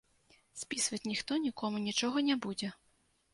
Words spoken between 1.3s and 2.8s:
нікому нічога не будзе.